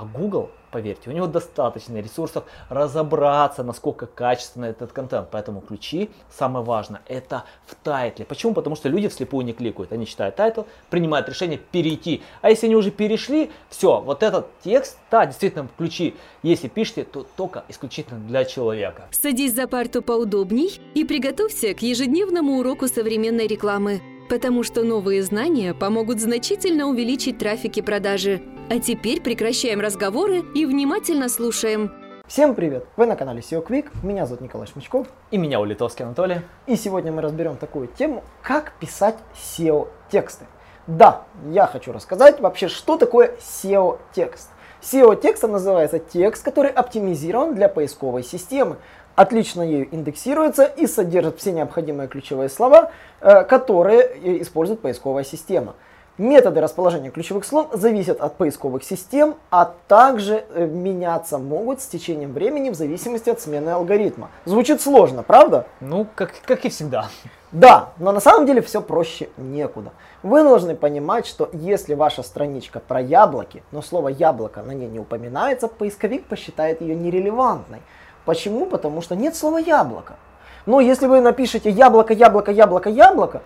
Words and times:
А 0.00 0.06
Google, 0.06 0.48
поверьте, 0.70 1.10
у 1.10 1.12
него 1.12 1.26
достаточно 1.26 2.00
ресурсов 2.00 2.44
разобраться, 2.70 3.62
насколько 3.62 4.06
качественно 4.06 4.64
этот 4.64 4.92
контент. 4.92 5.28
Поэтому 5.30 5.60
ключи, 5.60 6.08
самое 6.30 6.64
важное, 6.64 7.02
это 7.06 7.44
в 7.66 7.74
тайтле. 7.74 8.24
Почему? 8.24 8.54
Потому 8.54 8.76
что 8.76 8.88
люди 8.88 9.08
вслепую 9.08 9.44
не 9.44 9.52
кликают. 9.52 9.92
Они 9.92 10.06
читают 10.06 10.36
title, 10.36 10.62
принимают 10.88 11.28
решение 11.28 11.58
перейти. 11.58 12.22
А 12.40 12.48
если 12.48 12.64
они 12.64 12.76
уже 12.76 12.90
перешли, 12.90 13.50
все, 13.68 14.00
вот 14.00 14.22
этот 14.22 14.46
текст, 14.64 14.96
да, 15.10 15.26
действительно, 15.26 15.68
ключи, 15.76 16.14
если 16.42 16.68
пишете, 16.68 17.04
то 17.04 17.26
только 17.36 17.64
исключительно 17.68 18.20
для 18.20 18.46
человека. 18.46 19.06
Садись 19.10 19.54
за 19.54 19.68
парту 19.68 20.00
поудобней 20.00 20.80
и 20.94 21.04
приготовься 21.04 21.74
к 21.74 21.82
ежедневному 21.82 22.58
уроку 22.58 22.88
современной 22.88 23.46
рекламы. 23.46 24.00
Потому 24.30 24.62
что 24.62 24.82
новые 24.82 25.22
знания 25.22 25.74
помогут 25.74 26.20
значительно 26.20 26.86
увеличить 26.86 27.36
трафик 27.36 27.76
и 27.76 27.82
продажи. 27.82 28.40
А 28.70 28.78
теперь 28.78 29.20
прекращаем 29.20 29.80
разговоры 29.80 30.44
и 30.54 30.64
внимательно 30.64 31.28
слушаем. 31.28 31.90
Всем 32.28 32.54
привет! 32.54 32.86
Вы 32.96 33.06
на 33.06 33.16
канале 33.16 33.40
SEO 33.40 33.66
Quick, 33.66 33.88
меня 34.04 34.26
зовут 34.26 34.42
Николай 34.42 34.68
Шмычков. 34.68 35.08
И 35.32 35.38
меня 35.38 35.60
Улитовский 35.60 36.04
Анатолий. 36.04 36.42
И 36.68 36.76
сегодня 36.76 37.10
мы 37.10 37.20
разберем 37.20 37.56
такую 37.56 37.88
тему, 37.88 38.22
как 38.42 38.74
писать 38.78 39.16
SEO-тексты. 39.34 40.44
Да, 40.86 41.24
я 41.50 41.66
хочу 41.66 41.90
рассказать 41.90 42.38
вообще, 42.38 42.68
что 42.68 42.96
такое 42.96 43.34
SEO-текст. 43.40 44.50
SEO-текстом 44.82 45.50
называется 45.50 45.98
текст, 45.98 46.44
который 46.44 46.70
оптимизирован 46.70 47.56
для 47.56 47.68
поисковой 47.68 48.22
системы 48.22 48.76
отлично 49.16 49.62
ею 49.62 49.92
индексируется 49.94 50.64
и 50.64 50.86
содержит 50.86 51.38
все 51.38 51.52
необходимые 51.52 52.08
ключевые 52.08 52.48
слова, 52.48 52.92
э, 53.20 53.44
которые 53.44 54.00
э, 54.00 54.42
использует 54.42 54.80
поисковая 54.80 55.24
система. 55.24 55.74
Методы 56.20 56.60
расположения 56.60 57.08
ключевых 57.08 57.46
слов 57.46 57.68
зависят 57.72 58.20
от 58.20 58.36
поисковых 58.36 58.84
систем, 58.84 59.36
а 59.50 59.72
также 59.88 60.44
э, 60.50 60.66
меняться 60.66 61.38
могут 61.38 61.80
с 61.80 61.86
течением 61.86 62.34
времени 62.34 62.68
в 62.68 62.74
зависимости 62.74 63.30
от 63.30 63.40
смены 63.40 63.70
алгоритма. 63.70 64.28
Звучит 64.44 64.82
сложно, 64.82 65.22
правда? 65.22 65.64
Ну, 65.80 66.06
как, 66.14 66.34
как 66.44 66.66
и 66.66 66.68
всегда. 66.68 67.08
Да, 67.52 67.94
но 67.96 68.12
на 68.12 68.20
самом 68.20 68.44
деле 68.44 68.60
все 68.60 68.82
проще 68.82 69.30
некуда. 69.38 69.92
Вы 70.22 70.42
должны 70.42 70.76
понимать, 70.76 71.24
что 71.24 71.48
если 71.54 71.94
ваша 71.94 72.22
страничка 72.22 72.80
про 72.80 73.00
яблоки, 73.00 73.62
но 73.72 73.80
слово 73.80 74.08
яблоко 74.08 74.60
на 74.60 74.72
ней 74.72 74.88
не 74.88 74.98
упоминается, 74.98 75.68
поисковик 75.68 76.26
посчитает 76.26 76.82
ее 76.82 76.96
нерелевантной. 76.96 77.80
Почему? 78.26 78.66
Потому 78.66 79.00
что 79.00 79.16
нет 79.16 79.34
слова 79.34 79.56
яблоко. 79.56 80.16
Но 80.66 80.80
если 80.80 81.06
вы 81.06 81.22
напишете 81.22 81.70
яблоко, 81.70 82.12
яблоко, 82.12 82.52
яблоко, 82.52 82.90
яблоко, 82.90 83.40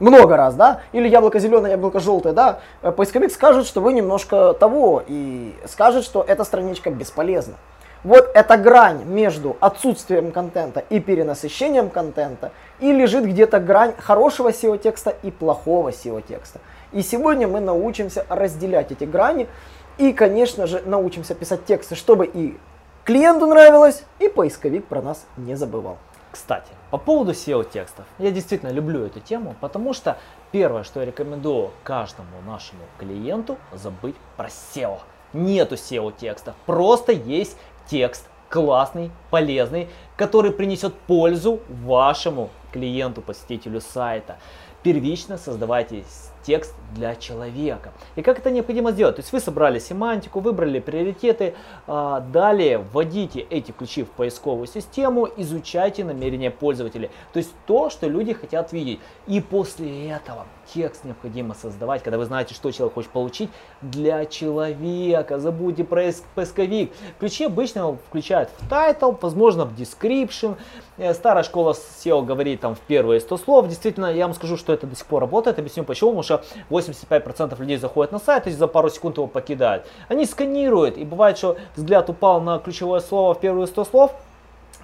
много 0.00 0.36
раз, 0.36 0.54
да, 0.54 0.80
или 0.92 1.08
яблоко 1.08 1.38
зеленое, 1.38 1.72
яблоко 1.72 2.00
желтое, 2.00 2.34
да, 2.34 2.60
э, 2.82 2.92
поисковик 2.92 3.32
скажет, 3.32 3.66
что 3.66 3.80
вы 3.80 3.92
немножко 3.92 4.54
того, 4.54 5.02
и 5.06 5.54
скажет, 5.66 6.04
что 6.04 6.24
эта 6.26 6.44
страничка 6.44 6.90
бесполезна. 6.90 7.54
Вот 8.02 8.30
эта 8.34 8.58
грань 8.58 9.04
между 9.04 9.56
отсутствием 9.60 10.30
контента 10.30 10.84
и 10.90 11.00
перенасыщением 11.00 11.88
контента, 11.88 12.52
и 12.78 12.92
лежит 12.92 13.24
где-то 13.24 13.60
грань 13.60 13.94
хорошего 13.98 14.50
SEO-текста 14.50 15.14
и 15.22 15.30
плохого 15.30 15.88
SEO-текста. 15.88 16.60
И 16.92 17.00
сегодня 17.00 17.48
мы 17.48 17.60
научимся 17.60 18.26
разделять 18.28 18.92
эти 18.92 19.04
грани, 19.04 19.48
и, 19.96 20.12
конечно 20.12 20.66
же, 20.66 20.82
научимся 20.84 21.34
писать 21.34 21.64
тексты, 21.64 21.94
чтобы 21.94 22.26
и 22.26 22.58
клиенту 23.04 23.46
нравилось, 23.46 24.02
и 24.18 24.28
поисковик 24.28 24.84
про 24.86 25.00
нас 25.00 25.24
не 25.36 25.54
забывал. 25.54 25.96
Кстати, 26.34 26.72
по 26.90 26.98
поводу 26.98 27.30
SEO-текстов. 27.30 28.06
Я 28.18 28.32
действительно 28.32 28.70
люблю 28.70 29.04
эту 29.04 29.20
тему, 29.20 29.54
потому 29.60 29.92
что 29.92 30.18
первое, 30.50 30.82
что 30.82 30.98
я 30.98 31.06
рекомендую 31.06 31.70
каждому 31.84 32.42
нашему 32.44 32.80
клиенту, 32.98 33.56
забыть 33.72 34.16
про 34.36 34.48
SEO. 34.48 34.98
Нету 35.32 35.76
SEO-текстов, 35.76 36.56
просто 36.66 37.12
есть 37.12 37.56
текст 37.86 38.28
классный, 38.48 39.12
полезный, 39.30 39.88
который 40.16 40.50
принесет 40.50 40.92
пользу 40.94 41.60
вашему 41.68 42.50
клиенту, 42.72 43.22
посетителю 43.22 43.80
сайта. 43.80 44.38
Первично 44.84 45.38
создавайте 45.38 46.04
текст 46.44 46.74
для 46.94 47.14
человека. 47.16 47.92
И 48.16 48.22
как 48.22 48.38
это 48.38 48.50
необходимо 48.50 48.92
сделать? 48.92 49.16
То 49.16 49.20
есть 49.20 49.32
вы 49.32 49.40
собрали 49.40 49.78
семантику, 49.78 50.40
выбрали 50.40 50.78
приоритеты, 50.78 51.54
а, 51.86 52.20
далее 52.20 52.78
вводите 52.78 53.40
эти 53.40 53.72
ключи 53.72 54.02
в 54.02 54.10
поисковую 54.10 54.66
систему, 54.66 55.26
изучайте 55.38 56.04
намерения 56.04 56.50
пользователей. 56.50 57.10
То 57.32 57.38
есть 57.38 57.52
то, 57.66 57.88
что 57.88 58.06
люди 58.08 58.34
хотят 58.34 58.72
видеть. 58.72 59.00
И 59.26 59.40
после 59.40 60.10
этого 60.10 60.46
текст 60.72 61.04
необходимо 61.04 61.54
создавать, 61.54 62.02
когда 62.02 62.18
вы 62.18 62.26
знаете, 62.26 62.54
что 62.54 62.70
человек 62.70 62.94
хочет 62.94 63.10
получить, 63.10 63.50
для 63.80 64.26
человека. 64.26 65.38
Забудьте 65.38 65.84
про 65.84 66.10
поисковик. 66.34 66.92
Ключи 67.18 67.44
обычно 67.44 67.96
включают 68.08 68.50
в 68.58 68.70
title, 68.70 69.16
возможно 69.20 69.64
в 69.64 69.74
description. 69.74 70.56
Э, 70.98 71.14
старая 71.14 71.42
школа 71.42 71.72
SEO 71.72 72.24
говорит 72.24 72.60
там 72.60 72.74
в 72.74 72.80
первые 72.80 73.20
100 73.20 73.38
слов. 73.38 73.68
Действительно, 73.68 74.12
я 74.12 74.26
вам 74.26 74.34
скажу, 74.34 74.56
что 74.56 74.73
это 74.74 74.86
до 74.86 74.96
сих 74.96 75.06
пор 75.06 75.20
работает. 75.22 75.58
Объясню 75.58 75.84
почему. 75.84 76.10
Потому 76.10 76.22
что 76.22 76.44
85% 76.70 77.58
людей 77.58 77.76
заходят 77.76 78.12
на 78.12 78.18
сайт 78.18 78.46
и 78.46 78.50
за 78.50 78.66
пару 78.66 78.90
секунд 78.90 79.16
его 79.16 79.26
покидают. 79.26 79.86
Они 80.08 80.26
сканируют. 80.26 80.96
И 80.96 81.04
бывает, 81.04 81.38
что 81.38 81.56
взгляд 81.76 82.08
упал 82.10 82.40
на 82.40 82.58
ключевое 82.58 83.00
слово 83.00 83.34
в 83.34 83.40
первые 83.40 83.66
100 83.66 83.84
слов 83.84 84.12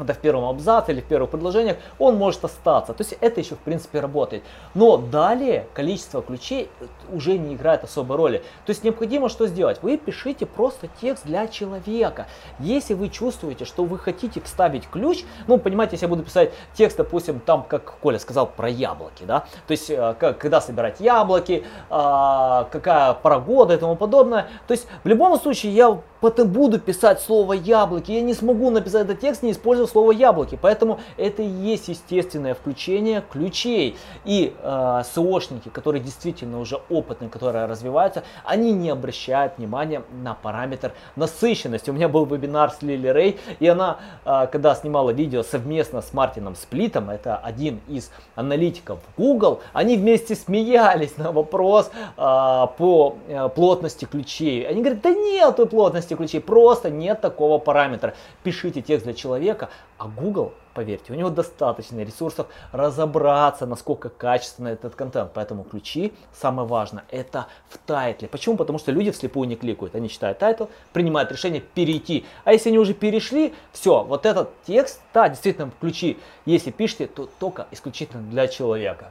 это 0.03 0.15
в 0.15 0.19
первом 0.19 0.44
абзаце 0.44 0.93
или 0.93 1.00
в 1.00 1.05
первых 1.05 1.31
предложениях, 1.31 1.77
он 1.99 2.16
может 2.16 2.44
остаться. 2.44 2.93
То 2.93 3.03
есть 3.03 3.16
это 3.21 3.41
еще 3.41 3.55
в 3.55 3.59
принципе 3.59 4.00
работает. 4.00 4.43
Но 4.75 4.97
далее 4.97 5.66
количество 5.75 6.22
ключей 6.22 6.71
уже 7.12 7.38
не 7.38 7.55
играет 7.55 7.84
особой 7.84 8.16
роли. 8.16 8.39
То 8.66 8.71
есть 8.71 8.84
необходимо 8.84 9.28
что 9.28 9.47
сделать? 9.47 9.78
Вы 9.83 9.97
пишите 9.97 10.47
просто 10.47 10.89
текст 11.00 11.27
для 11.27 11.47
человека. 11.47 12.27
Если 12.59 12.94
вы 12.94 13.09
чувствуете, 13.09 13.65
что 13.65 13.84
вы 13.84 13.99
хотите 13.99 14.41
вставить 14.41 14.89
ключ, 14.89 15.25
ну 15.47 15.59
понимаете, 15.59 15.94
если 15.94 16.06
я 16.06 16.09
буду 16.09 16.22
писать 16.22 16.53
текст, 16.75 16.97
допустим, 16.97 17.41
там, 17.41 17.65
как 17.65 17.99
Коля 18.00 18.19
сказал, 18.19 18.47
про 18.47 18.69
яблоки, 18.69 19.25
да, 19.25 19.41
то 19.66 19.72
есть 19.72 19.91
э, 19.91 20.15
как, 20.19 20.39
когда 20.39 20.60
собирать 20.60 21.00
яблоки, 21.00 21.65
а, 21.89 22.69
какая 22.71 23.15
пора 23.15 23.39
года 23.39 23.75
и 23.75 23.77
тому 23.77 23.97
подобное. 23.97 24.49
То 24.66 24.72
есть 24.72 24.87
в 25.05 25.09
любом 25.09 25.39
случае 25.39 25.72
я 25.72 26.00
потом 26.20 26.48
буду 26.48 26.78
писать 26.78 27.20
слово 27.20 27.54
яблоки, 27.54 28.12
я 28.12 28.20
не 28.20 28.34
смогу 28.34 28.70
написать 28.70 29.06
этот 29.06 29.20
текст, 29.20 29.42
не 29.42 29.53
используя 29.53 29.86
слово 29.86 30.12
яблоки. 30.12 30.58
Поэтому 30.60 31.00
это 31.16 31.42
и 31.42 31.48
есть 31.48 31.88
естественное 31.88 32.54
включение 32.54 33.22
ключей. 33.31 33.97
И 34.25 34.54
э, 34.62 35.03
СОшники, 35.14 35.69
которые 35.69 36.03
действительно 36.03 36.60
уже 36.60 36.80
опытные, 36.88 37.30
которые 37.30 37.66
развиваются, 37.66 38.22
они 38.44 38.72
не 38.72 38.91
обращают 38.91 39.59
внимания 39.59 40.03
на 40.22 40.34
параметр 40.34 40.92
насыщенности. 41.16 41.91
У 41.91 41.92
меня 41.92 42.09
был 42.09 42.26
вебинар 42.26 42.70
с 42.70 42.82
Лили 42.82 43.09
Рей, 43.09 43.41
и 43.59 43.66
она, 43.66 43.98
э, 44.25 44.47
когда 44.53 44.75
снимала 44.75 45.10
видео 45.10 45.42
совместно 45.42 46.03
с 46.03 46.12
Мартином 46.12 46.54
Сплитом, 46.54 47.10
это 47.10 47.36
один 47.36 47.80
из 47.88 48.10
аналитиков 48.34 48.98
Google, 49.16 49.60
они 49.72 49.97
вместе 49.97 50.34
смеялись 50.34 51.16
на 51.16 51.32
вопрос 51.32 51.91
э, 51.94 52.00
по 52.16 53.16
э, 53.28 53.48
плотности 53.48 54.04
ключей. 54.04 54.66
Они 54.66 54.80
говорят, 54.82 55.03
да 55.03 55.10
нету 55.10 55.66
плотности 55.66 56.09
ключей, 56.16 56.41
просто 56.41 56.91
нет 56.91 57.21
такого 57.21 57.59
параметра. 57.59 58.15
Пишите 58.43 58.82
текст 58.82 59.04
для 59.04 59.15
человека, 59.15 59.71
а 59.98 60.09
Google, 60.09 60.53
поверьте, 60.75 61.12
у 61.12 61.16
него 61.16 61.31
достаточно 61.31 62.00
ресурсов 62.03 62.47
разобраться, 62.72 63.66
насколько 63.66 64.09
качественно 64.09 64.69
этот 64.69 64.94
контент. 64.94 65.32
Поэтому 65.34 65.65
ключи, 65.65 66.12
самое 66.32 66.66
важное, 66.66 67.04
это 67.10 67.47
в 67.69 67.78
тайтле. 67.78 68.28
Почему? 68.28 68.56
Потому 68.56 68.78
что 68.78 68.93
люди 68.93 69.10
вслепую 69.10 69.48
не 69.48 69.56
кликают. 69.56 69.94
Они 69.94 70.09
читают 70.09 70.38
title, 70.38 70.66
принимают 70.93 71.31
решение 71.32 71.60
перейти. 71.60 72.25
А 72.44 72.53
если 72.53 72.71
они 72.71 72.78
уже 72.78 72.94
перешли, 72.94 73.54
все, 73.72 74.03
вот 74.04 74.27
этот 74.27 74.50
текст, 74.65 75.00
да, 75.12 75.28
действительно, 75.28 75.71
ключи, 75.81 76.19
если 76.47 76.71
пишете, 76.71 77.06
то 77.06 77.28
только 77.38 77.66
исключительно 77.71 78.22
для 78.22 78.48
человека. 78.48 79.10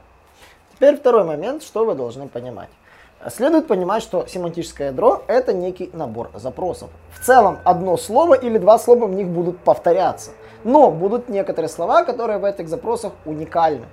Теперь 0.74 0.96
второй 0.96 1.24
момент, 1.24 1.62
что 1.62 1.84
вы 1.84 1.94
должны 1.94 2.26
понимать. 2.26 2.70
Следует 3.28 3.66
понимать, 3.66 4.02
что 4.02 4.26
семантическое 4.26 4.88
ядро 4.88 5.22
это 5.26 5.52
некий 5.52 5.90
набор 5.92 6.30
запросов. 6.34 6.88
В 7.12 7.24
целом 7.24 7.58
одно 7.64 7.98
слово 7.98 8.32
или 8.32 8.56
два 8.56 8.78
слова 8.78 9.06
в 9.06 9.12
них 9.12 9.28
будут 9.28 9.58
повторяться. 9.58 10.30
Но 10.64 10.90
будут 10.90 11.28
некоторые 11.28 11.68
слова, 11.68 12.04
которые 12.04 12.38
в 12.38 12.44
этих 12.44 12.68
запросах 12.68 13.12
уникальны. 13.26 13.84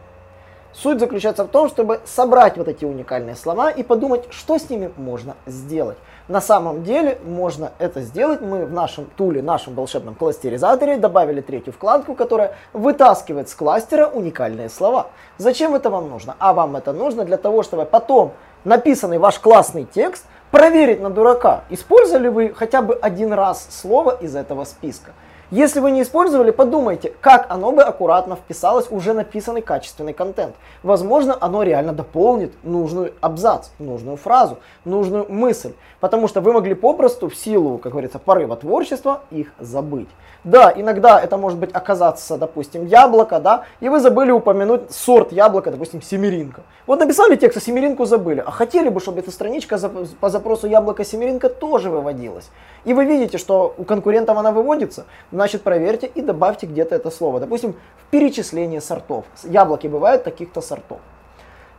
Суть 0.71 1.00
заключается 1.00 1.44
в 1.44 1.47
том, 1.47 1.68
чтобы 1.68 2.00
собрать 2.06 2.56
вот 2.57 2.69
эти 2.69 2.85
уникальные 2.85 3.35
слова 3.35 3.69
и 3.69 3.83
подумать, 3.83 4.25
что 4.29 4.57
с 4.57 4.69
ними 4.69 4.91
можно 4.95 5.35
сделать. 5.45 5.97
На 6.27 6.39
самом 6.39 6.83
деле 6.83 7.19
можно 7.25 7.71
это 7.80 8.01
сделать. 8.01 8.41
Мы 8.41 8.65
в 8.65 8.71
нашем 8.71 9.06
туле, 9.18 9.41
нашем 9.41 9.75
волшебном 9.75 10.15
кластеризаторе 10.15 10.97
добавили 10.97 11.41
третью 11.41 11.73
вкладку, 11.73 12.15
которая 12.15 12.53
вытаскивает 12.73 13.50
с 13.50 13.56
кластера 13.56 14.07
уникальные 14.07 14.69
слова. 14.69 15.07
Зачем 15.38 15.73
это 15.73 15.89
вам 15.89 16.09
нужно? 16.09 16.35
А 16.38 16.53
вам 16.53 16.75
это 16.75 16.94
нужно 16.94 17.25
для 17.25 17.38
того, 17.38 17.63
чтобы 17.63 17.85
потом 17.85 18.33
написанный 18.63 19.18
ваш 19.18 19.39
классный 19.39 19.86
текст 19.86 20.25
проверить 20.51 21.01
на 21.01 21.09
дурака. 21.09 21.63
Использовали 21.69 22.27
вы 22.27 22.54
хотя 22.56 22.81
бы 22.81 22.95
один 22.95 23.33
раз 23.33 23.68
слово 23.69 24.18
из 24.21 24.36
этого 24.36 24.63
списка. 24.65 25.12
Если 25.49 25.79
вы 25.79 25.91
не 25.91 26.01
использовали, 26.01 26.51
подумайте, 26.51 27.13
как 27.21 27.45
оно 27.49 27.71
бы 27.71 27.81
аккуратно 27.81 28.35
вписалось 28.35 28.89
в 28.89 28.94
уже 28.94 29.13
написанный 29.13 29.61
качественный 29.61 30.11
контент. 30.11 30.55
Возможно, 30.83 31.38
оно 31.39 31.63
реально 31.63 31.94
дополнит 31.94 32.51
нужную 32.63 33.13
абзац, 33.21 33.69
нужную 33.79 34.17
фразу, 34.17 34.57
нужную 34.83 35.25
мысль. 35.29 35.71
Потому 36.01 36.27
что 36.27 36.41
вы 36.41 36.51
могли 36.51 36.73
попросту 36.73 37.29
в 37.29 37.35
силу, 37.35 37.77
как 37.77 37.94
говорится, 37.94 38.19
порыва 38.19 38.57
творчества 38.57 39.21
их 39.31 39.53
забыть. 39.57 40.09
Да, 40.44 40.71
иногда 40.73 41.19
это 41.19 41.35
может 41.35 41.59
быть 41.59 41.71
оказаться, 41.73 42.38
допустим, 42.38 42.85
яблоко, 42.85 43.39
да, 43.39 43.63
и 43.79 43.89
вы 43.89 43.99
забыли 43.99 44.31
упомянуть 44.31 44.91
сорт 44.91 45.31
яблока, 45.31 45.71
допустим, 45.71 46.01
семеринка. 46.01 46.61
Вот 46.85 46.99
написали 46.99 47.35
текст, 47.35 47.57
а 47.57 47.59
семеринку 47.59 48.05
забыли, 48.05 48.44
а 48.45 48.51
хотели 48.51 48.88
бы, 48.88 49.01
чтобы 49.01 49.19
эта 49.19 49.31
страничка 49.31 49.77
по 50.21 50.29
запросу 50.29 50.67
яблоко 50.67 51.03
семеринка 51.03 51.49
тоже 51.49 51.89
выводилась. 51.89 52.49
И 52.85 52.94
вы 52.94 53.03
видите, 53.03 53.38
что 53.38 53.73
у 53.77 53.83
конкурентов 53.83 54.38
она 54.38 54.51
выводится, 54.51 55.05
значит 55.38 55.62
проверьте 55.62 56.07
и 56.07 56.24
добавьте 56.24 56.66
где-то 56.66 56.95
это 56.95 57.12
слово. 57.12 57.39
Допустим, 57.39 57.74
в 57.74 58.10
перечислении 58.10 58.80
сортов. 58.80 59.25
Яблоки 59.44 59.86
бывают 59.86 60.24
таких-то 60.24 60.62
сортов. 60.62 60.98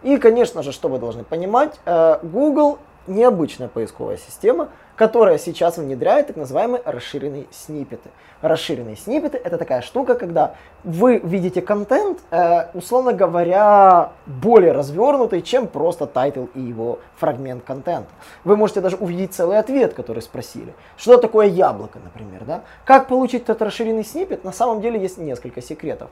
И, 0.05 0.17
конечно 0.19 0.63
же, 0.63 0.71
что 0.71 0.89
вы 0.89 1.01
должны 1.01 1.25
понимать, 1.25 1.81
э, 1.85 2.21
Google 2.23 2.79
необычная 3.09 3.69
поисковая 3.69 4.17
система, 4.17 4.69
которая 4.97 5.39
сейчас 5.39 5.79
внедряет 5.79 6.27
так 6.27 6.37
называемые 6.37 6.83
расширенные 6.85 7.47
сниппеты. 7.51 8.11
Расширенные 8.41 8.97
сниппеты 8.97 9.37
это 9.39 9.57
такая 9.57 9.81
штука, 9.81 10.15
когда 10.15 10.55
вы 10.83 11.19
видите 11.19 11.63
контент, 11.63 12.19
э, 12.31 12.67
условно 12.75 13.13
говоря, 13.13 14.11
более 14.27 14.73
развернутый, 14.73 15.43
чем 15.43 15.69
просто 15.69 16.07
title 16.07 16.47
и 16.55 16.61
его 16.61 16.99
фрагмент 17.17 17.65
контента. 17.65 18.11
Вы 18.45 18.57
можете 18.57 18.81
даже 18.81 18.97
увидеть 18.97 19.35
целый 19.35 19.59
ответ, 19.59 19.95
который 19.95 20.23
спросили. 20.23 20.75
Что 20.97 21.17
такое 21.17 21.47
яблоко, 21.47 21.99
например, 22.03 22.45
да? 22.45 22.63
Как 22.85 23.07
получить 23.07 23.43
этот 23.43 23.63
расширенный 23.63 24.05
сниппет? 24.05 24.45
На 24.45 24.53
самом 24.53 24.81
деле 24.81 25.01
есть 25.01 25.19
несколько 25.19 25.63
секретов. 25.63 26.11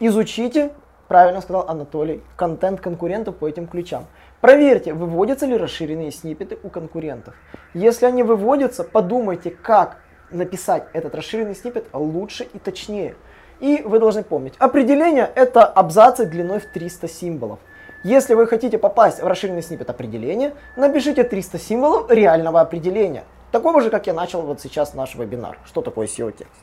Изучите, 0.00 0.72
правильно 1.08 1.40
сказал 1.40 1.68
Анатолий, 1.68 2.22
контент 2.36 2.80
конкурентов 2.80 3.36
по 3.36 3.48
этим 3.48 3.66
ключам. 3.66 4.06
Проверьте, 4.42 4.92
выводятся 4.92 5.46
ли 5.46 5.56
расширенные 5.56 6.10
сниппеты 6.10 6.58
у 6.64 6.68
конкурентов. 6.68 7.32
Если 7.74 8.06
они 8.06 8.24
выводятся, 8.24 8.82
подумайте, 8.82 9.50
как 9.52 9.98
написать 10.32 10.88
этот 10.92 11.14
расширенный 11.14 11.54
сниппет 11.54 11.86
лучше 11.92 12.48
и 12.52 12.58
точнее. 12.58 13.14
И 13.60 13.82
вы 13.84 14.00
должны 14.00 14.24
помнить, 14.24 14.54
определение 14.58 15.30
это 15.32 15.64
абзацы 15.64 16.26
длиной 16.26 16.58
в 16.58 16.66
300 16.72 17.06
символов. 17.06 17.60
Если 18.02 18.34
вы 18.34 18.48
хотите 18.48 18.78
попасть 18.78 19.22
в 19.22 19.26
расширенный 19.28 19.62
сниппет 19.62 19.90
определения, 19.90 20.54
напишите 20.76 21.22
300 21.22 21.60
символов 21.60 22.10
реального 22.10 22.60
определения. 22.60 23.22
Такого 23.52 23.80
же, 23.80 23.90
как 23.90 24.08
я 24.08 24.12
начал 24.12 24.42
вот 24.42 24.60
сейчас 24.60 24.92
наш 24.92 25.14
вебинар. 25.14 25.56
Что 25.66 25.82
такое 25.82 26.08
SEO-текст? 26.08 26.60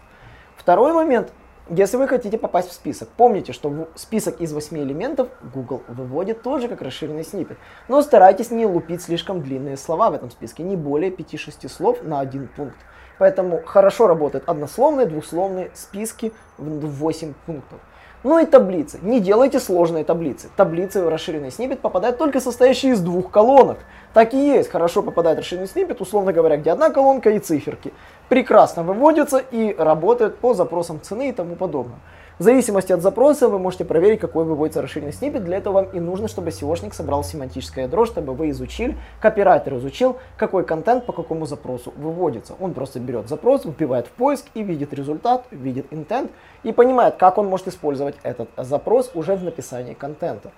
Второй 0.57 0.91
момент. 0.91 1.31
Если 1.71 1.97
вы 1.97 2.07
хотите 2.07 2.39
попасть 2.39 2.69
в 2.69 2.73
список, 2.73 3.09
помните, 3.09 3.53
что 3.53 3.89
список 3.93 4.41
из 4.41 4.51
8 4.53 4.75
элементов 4.79 5.29
Google 5.53 5.83
выводит 5.87 6.41
тоже 6.41 6.67
как 6.67 6.81
расширенный 6.81 7.23
сниппет. 7.23 7.59
Но 7.87 8.01
старайтесь 8.01 8.49
не 8.49 8.65
лупить 8.65 9.03
слишком 9.03 9.43
длинные 9.43 9.77
слова 9.77 10.09
в 10.09 10.15
этом 10.15 10.31
списке, 10.31 10.63
не 10.63 10.75
более 10.75 11.11
5-6 11.11 11.69
слов 11.69 12.01
на 12.01 12.21
один 12.21 12.47
пункт. 12.47 12.77
Поэтому 13.19 13.61
хорошо 13.63 14.07
работают 14.07 14.45
однословные, 14.47 15.05
двусловные 15.05 15.69
списки 15.75 16.33
в 16.57 16.87
8 16.87 17.33
пунктов. 17.45 17.79
Ну 18.23 18.37
и 18.37 18.45
таблицы. 18.45 18.99
Не 19.01 19.21
делайте 19.21 19.61
сложные 19.61 20.03
таблицы. 20.03 20.49
Таблицы 20.57 21.01
в 21.01 21.07
расширенный 21.07 21.51
сниппет 21.51 21.79
попадают 21.79 22.17
только 22.17 22.41
состоящие 22.41 22.91
из 22.93 22.99
двух 22.99 23.31
колонок. 23.31 23.77
Так 24.13 24.33
и 24.33 24.37
есть. 24.37 24.69
Хорошо 24.69 25.03
попадает 25.03 25.37
расширенный 25.37 25.67
сниппет, 25.67 26.01
условно 26.01 26.33
говоря, 26.33 26.57
где 26.57 26.71
одна 26.71 26.89
колонка 26.89 27.29
и 27.29 27.39
циферки 27.39 27.93
прекрасно 28.29 28.83
выводятся 28.83 29.39
и 29.39 29.75
работают 29.77 30.37
по 30.37 30.53
запросам 30.53 31.01
цены 31.01 31.29
и 31.29 31.31
тому 31.33 31.55
подобное. 31.55 31.99
В 32.37 32.43
зависимости 32.43 32.93
от 32.93 33.01
запроса 33.01 33.49
вы 33.49 33.59
можете 33.59 33.83
проверить, 33.83 34.21
какой 34.21 34.45
выводится 34.45 34.81
расширенный 34.81 35.11
сниппет. 35.11 35.43
Для 35.43 35.57
этого 35.57 35.73
вам 35.73 35.85
и 35.91 35.99
нужно, 35.99 36.29
чтобы 36.29 36.51
SEOшник 36.51 36.93
собрал 36.93 37.21
семантическое 37.21 37.83
ядро, 37.83 38.05
чтобы 38.05 38.33
вы 38.33 38.51
изучили, 38.51 38.95
копирайтер 39.19 39.75
изучил, 39.75 40.15
какой 40.37 40.63
контент 40.63 41.05
по 41.05 41.11
какому 41.11 41.45
запросу 41.45 41.91
выводится. 41.97 42.53
Он 42.61 42.73
просто 42.73 43.01
берет 43.01 43.27
запрос, 43.27 43.65
вбивает 43.65 44.07
в 44.07 44.11
поиск 44.11 44.45
и 44.53 44.63
видит 44.63 44.93
результат, 44.93 45.47
видит 45.51 45.91
intent 45.91 46.29
и 46.63 46.71
понимает, 46.71 47.17
как 47.17 47.37
он 47.37 47.47
может 47.47 47.67
использовать 47.67 48.15
этот 48.23 48.47
запрос 48.55 49.11
уже 49.15 49.35
в 49.35 49.43
написании 49.43 49.93
контента. 49.93 50.51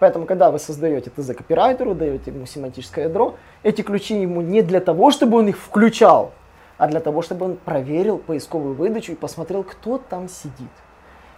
Поэтому, 0.00 0.26
когда 0.26 0.50
вы 0.50 0.58
создаете 0.58 1.10
ТЗ 1.10 1.36
копирайтеру, 1.36 1.94
даете 1.94 2.32
ему 2.32 2.46
семантическое 2.46 3.04
ядро, 3.04 3.36
эти 3.62 3.82
ключи 3.82 4.20
ему 4.20 4.40
не 4.40 4.62
для 4.62 4.80
того, 4.80 5.12
чтобы 5.12 5.38
он 5.38 5.46
их 5.46 5.56
включал, 5.56 6.32
а 6.78 6.86
для 6.86 7.00
того, 7.00 7.22
чтобы 7.22 7.44
он 7.44 7.56
проверил 7.56 8.18
поисковую 8.18 8.74
выдачу 8.74 9.12
и 9.12 9.16
посмотрел, 9.16 9.64
кто 9.64 9.98
там 9.98 10.28
сидит. 10.28 10.70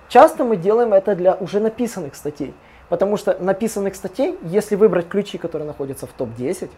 Часто 0.08 0.44
мы 0.44 0.56
делаем 0.56 0.92
это 0.92 1.16
для 1.16 1.34
уже 1.34 1.60
написанных 1.60 2.14
статей, 2.14 2.54
потому 2.88 3.16
что 3.16 3.36
написанных 3.40 3.96
статей, 3.96 4.38
если 4.42 4.76
выбрать 4.76 5.08
ключи, 5.08 5.38
которые 5.38 5.66
находятся 5.66 6.06
в 6.06 6.12
топ-10, 6.12 6.70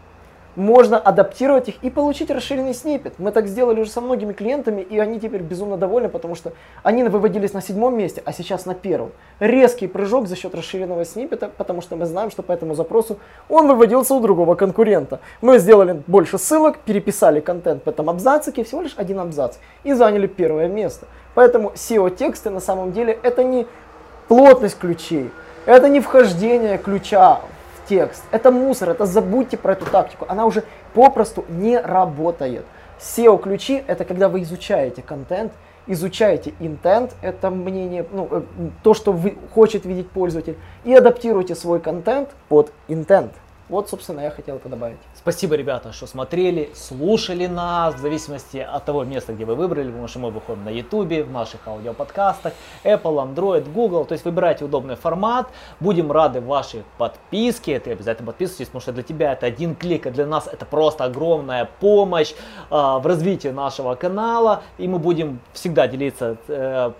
можно 0.57 0.99
адаптировать 0.99 1.69
их 1.69 1.75
и 1.83 1.91
получить 1.91 2.31
расширенный 2.31 2.75
сниппет. 2.75 3.15
Мы 3.19 3.33
так 3.33 3.47
сделали 3.47 3.81
уже 3.81 3.91
со 3.91 4.01
многими 4.01 4.33
клиентами, 4.33 4.83
и 4.83 4.99
они 4.99 5.19
теперь 5.21 5.43
безумно 5.43 5.77
довольны, 5.77 6.09
потому 6.09 6.35
что 6.35 6.53
они 6.83 7.05
выводились 7.05 7.53
на 7.53 7.63
седьмом 7.63 7.97
месте, 7.97 8.23
а 8.25 8.33
сейчас 8.33 8.67
на 8.67 8.75
первом. 8.75 9.13
Резкий 9.41 9.87
прыжок 9.87 10.27
за 10.27 10.37
счет 10.37 10.55
расширенного 10.55 11.05
сниппета, 11.05 11.51
потому 11.57 11.81
что 11.81 11.97
мы 11.97 12.07
знаем, 12.07 12.31
что 12.31 12.43
по 12.43 12.53
этому 12.53 12.75
запросу 12.75 13.19
он 13.49 13.69
выводился 13.69 14.15
у 14.15 14.21
другого 14.21 14.55
конкурента. 14.55 15.21
Мы 15.41 15.59
сделали 15.59 16.03
больше 16.07 16.39
ссылок, 16.39 16.79
переписали 16.79 17.41
контент 17.41 17.85
в 17.85 17.89
этом 17.89 18.11
абзацике, 18.11 18.65
всего 18.65 18.83
лишь 18.83 18.95
один 18.97 19.21
абзац, 19.21 19.57
и 19.85 19.93
заняли 19.93 20.27
первое 20.27 20.69
место. 20.69 21.07
Поэтому 21.35 21.71
SEO-тексты 21.71 22.51
на 22.51 22.61
самом 22.61 22.93
деле 22.93 23.19
это 23.23 23.43
не 23.43 23.67
плотность 24.29 24.79
ключей, 24.79 25.31
это 25.67 25.89
не 25.89 26.01
вхождение 26.01 26.77
ключа 26.79 27.41
текст. 27.89 28.23
Это 28.31 28.51
мусор, 28.51 28.91
это 28.91 29.07
забудьте 29.07 29.57
про 29.57 29.73
эту 29.73 29.87
тактику. 29.87 30.27
Она 30.29 30.47
уже 30.47 30.65
попросту 30.95 31.45
не 31.49 31.79
работает. 31.79 32.65
SEO-ключи 33.01 33.83
это 33.87 34.05
когда 34.05 34.29
вы 34.29 34.43
изучаете 34.43 35.03
контент, 35.03 35.53
изучаете 35.87 36.55
intent, 36.61 37.13
это 37.21 37.51
мнение, 37.51 38.07
ну, 38.13 38.29
э, 38.31 38.43
то, 38.83 38.95
что 38.95 39.13
вы, 39.13 39.37
хочет 39.53 39.85
видеть 39.85 40.11
пользователь, 40.11 40.57
и 40.85 40.95
адаптируйте 40.95 41.55
свой 41.55 41.81
контент 41.81 42.31
под 42.49 42.73
intent. 42.89 43.31
Вот, 43.73 43.89
собственно, 43.89 44.21
я 44.21 44.31
хотел 44.31 44.57
это 44.57 44.69
добавить. 44.69 44.99
Спасибо, 45.15 45.55
ребята, 45.55 45.95
что 45.95 46.07
смотрели, 46.07 46.71
слушали 46.75 47.47
нас, 47.47 47.95
в 47.95 48.01
зависимости 48.01 48.59
от 48.59 48.85
того 48.85 49.03
места, 49.05 49.33
где 49.33 49.47
вы 49.47 49.55
выбрали, 49.55 49.89
потому 49.89 50.09
что 50.09 50.19
мы 50.19 50.31
выходим 50.31 50.63
на 50.65 50.69
YouTube, 50.69 51.27
в 51.27 51.31
наших 51.31 51.67
аудиоподкастах, 51.67 52.53
Apple, 52.85 53.35
Android, 53.35 53.73
Google, 53.73 54.05
то 54.05 54.13
есть 54.13 54.27
выбирайте 54.27 54.67
удобный 54.67 54.97
формат, 54.97 55.49
будем 55.81 56.13
рады 56.13 56.43
вашей 56.43 56.85
подписке, 56.99 57.81
ты 57.81 57.93
обязательно 57.93 58.27
подписывайтесь, 58.27 58.67
потому 58.67 58.83
что 58.83 58.93
для 58.93 59.05
тебя 59.05 59.33
это 59.33 59.47
один 59.47 59.75
клик, 59.75 60.07
а 60.07 60.11
для 60.11 60.27
нас 60.27 60.49
это 60.49 60.67
просто 60.67 61.05
огромная 61.05 61.67
помощь 61.81 62.33
э, 62.33 62.75
в 62.75 63.03
развитии 63.07 63.49
нашего 63.49 63.95
канала, 63.95 64.65
и 64.77 64.87
мы 64.87 64.99
будем 64.99 65.41
всегда 65.55 65.89
делиться 65.89 66.37
э, 66.47 66.93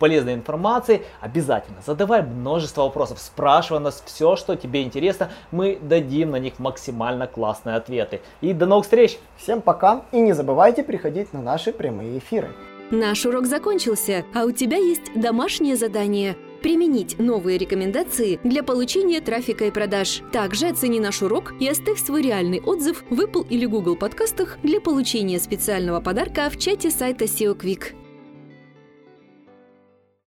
полезной 0.00 0.34
информацией, 0.34 1.02
обязательно 1.20 1.78
задавай 1.86 2.22
множество 2.22 2.82
вопросов, 2.82 3.20
спрашивай 3.20 3.80
нас 3.80 4.02
все, 4.04 4.34
что 4.34 4.56
тебе 4.56 4.82
интересно, 4.82 5.30
мы 5.52 5.78
дадим 5.80 6.32
на 6.32 6.40
них 6.40 6.58
максимально 6.58 7.28
классные 7.28 7.76
ответы. 7.76 8.20
И 8.40 8.52
до 8.52 8.66
новых 8.66 8.86
встреч! 8.86 9.18
Всем 9.36 9.60
пока 9.60 10.02
и 10.10 10.20
не 10.20 10.32
забывайте 10.32 10.82
приходить 10.82 11.32
на 11.32 11.40
наши 11.40 11.72
прямые 11.72 12.18
эфиры. 12.18 12.50
Наш 12.90 13.24
урок 13.24 13.46
закончился, 13.46 14.24
а 14.34 14.44
у 14.44 14.50
тебя 14.50 14.76
есть 14.76 15.12
домашнее 15.14 15.76
задание– 15.76 16.36
применить 16.62 17.18
новые 17.18 17.56
рекомендации 17.56 18.38
для 18.44 18.62
получения 18.62 19.20
трафика 19.20 19.64
и 19.64 19.70
продаж. 19.70 20.22
Также 20.32 20.66
оцени 20.66 21.00
наш 21.00 21.22
урок 21.22 21.54
и 21.60 21.68
оставь 21.68 22.04
свой 22.04 22.22
реальный 22.22 22.60
отзыв 22.60 23.04
в 23.08 23.20
Apple 23.20 23.46
или 23.48 23.64
Google 23.64 23.96
подкастах 23.96 24.58
для 24.62 24.80
получения 24.80 25.38
специального 25.38 26.00
подарка 26.00 26.50
в 26.50 26.58
чате 26.58 26.90
сайта 26.90 27.24
SEO 27.24 27.56
Quick. 27.56 27.94